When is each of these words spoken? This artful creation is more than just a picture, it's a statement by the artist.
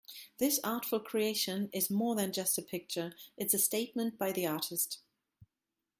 This 0.39 0.59
artful 0.63 0.99
creation 1.01 1.69
is 1.71 1.91
more 1.91 2.15
than 2.15 2.33
just 2.33 2.57
a 2.57 2.63
picture, 2.63 3.13
it's 3.37 3.53
a 3.53 3.59
statement 3.59 4.17
by 4.17 4.31
the 4.31 4.47
artist. 4.47 4.97